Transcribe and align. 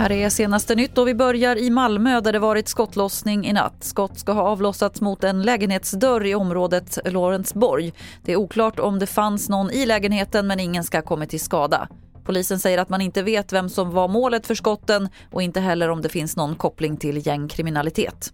Här 0.00 0.12
är 0.12 0.28
senaste 0.28 0.74
nytt 0.74 0.98
och 0.98 1.08
vi 1.08 1.14
börjar 1.14 1.56
i 1.56 1.70
Malmö 1.70 2.20
där 2.20 2.32
det 2.32 2.38
varit 2.38 2.68
skottlossning 2.68 3.46
i 3.46 3.52
natt. 3.52 3.74
Skott 3.80 4.18
ska 4.18 4.32
ha 4.32 4.42
avlossats 4.42 5.00
mot 5.00 5.24
en 5.24 5.42
lägenhetsdörr 5.42 6.26
i 6.26 6.34
området 6.34 6.98
Lorensborg. 7.04 7.92
Det 8.24 8.32
är 8.32 8.36
oklart 8.36 8.78
om 8.78 8.98
det 8.98 9.06
fanns 9.06 9.48
någon 9.48 9.70
i 9.70 9.86
lägenheten 9.86 10.46
men 10.46 10.60
ingen 10.60 10.84
ska 10.84 10.98
ha 10.98 11.02
kommit 11.02 11.30
till 11.30 11.40
skada. 11.40 11.88
Polisen 12.24 12.58
säger 12.58 12.78
att 12.78 12.88
man 12.88 13.00
inte 13.00 13.22
vet 13.22 13.52
vem 13.52 13.68
som 13.68 13.90
var 13.90 14.08
målet 14.08 14.46
för 14.46 14.54
skotten 14.54 15.08
och 15.30 15.42
inte 15.42 15.60
heller 15.60 15.90
om 15.90 16.02
det 16.02 16.08
finns 16.08 16.36
någon 16.36 16.54
koppling 16.54 16.96
till 16.96 17.26
gängkriminalitet. 17.26 18.32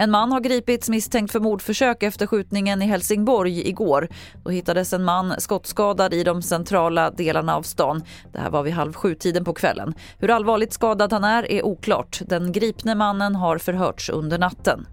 En 0.00 0.10
man 0.10 0.32
har 0.32 0.40
gripits 0.40 0.88
misstänkt 0.88 1.32
för 1.32 1.40
mordförsök 1.40 2.02
efter 2.02 2.26
skjutningen 2.26 2.82
i 2.82 2.86
Helsingborg 2.86 3.68
igår. 3.68 4.08
Då 4.44 4.50
hittades 4.50 4.92
en 4.92 5.04
man 5.04 5.34
skottskadad 5.38 6.14
i 6.14 6.24
de 6.24 6.42
centrala 6.42 7.10
delarna 7.10 7.56
av 7.56 7.62
stan. 7.62 8.02
Det 8.32 8.38
här 8.38 8.50
var 8.50 8.62
vid 8.62 8.72
halv 8.72 8.92
sju-tiden 8.92 9.44
på 9.44 9.54
kvällen. 9.54 9.94
Hur 10.18 10.30
allvarligt 10.30 10.72
skadad 10.72 11.12
han 11.12 11.24
är 11.24 11.50
är 11.50 11.64
oklart. 11.64 12.20
Den 12.26 12.52
gripne 12.52 12.94
mannen 12.94 13.34
har 13.34 13.58
förhörts 13.58 14.10
under 14.10 14.38
natten. 14.38 14.86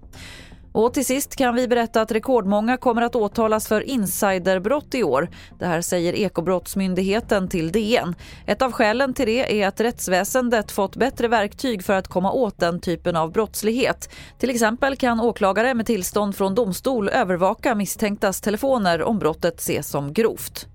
Och 0.76 0.94
till 0.94 1.06
sist 1.06 1.36
kan 1.36 1.56
vi 1.56 1.68
berätta 1.68 2.02
att 2.02 2.12
rekordmånga 2.12 2.78
kommer 2.78 3.02
att 3.02 3.16
åtalas 3.16 3.68
för 3.68 3.82
insiderbrott 3.82 4.96
i 4.96 5.04
år. 5.04 5.30
Det 5.60 5.66
här 5.66 5.82
säger 5.82 6.14
Ekobrottsmyndigheten 6.14 7.48
till 7.48 7.72
DN. 7.72 8.16
Ett 8.46 8.62
av 8.62 8.72
skälen 8.72 9.14
till 9.14 9.26
det 9.26 9.62
är 9.62 9.68
att 9.68 9.80
rättsväsendet 9.80 10.72
fått 10.72 10.96
bättre 10.96 11.28
verktyg 11.28 11.84
för 11.84 11.94
att 11.94 12.08
komma 12.08 12.32
åt 12.32 12.60
den 12.60 12.80
typen 12.80 13.16
av 13.16 13.32
brottslighet. 13.32 14.10
Till 14.40 14.50
exempel 14.50 14.96
kan 14.96 15.20
åklagare 15.20 15.74
med 15.74 15.86
tillstånd 15.86 16.36
från 16.36 16.56
domstol 16.56 17.10
övervaka 17.10 17.76
misstänktas 17.76 18.42
telefoner 18.42 19.02
om 19.04 19.20
brottet 19.20 19.60
ses 19.60 19.88
som 19.88 20.14
grovt. 20.14 20.68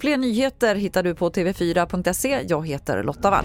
Fler 0.00 0.16
nyheter 0.16 0.74
hittar 0.74 1.02
du 1.02 1.14
på 1.14 1.30
tv4.se. 1.30 2.40
Jag 2.48 2.66
heter 2.66 3.02
Lotta 3.02 3.30
Wall. 3.30 3.44